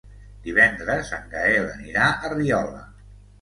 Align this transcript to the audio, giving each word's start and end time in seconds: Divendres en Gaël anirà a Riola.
Divendres 0.45 1.11
en 1.17 1.27
Gaël 1.33 1.69
anirà 1.75 2.09
a 2.15 2.33
Riola. 2.35 2.83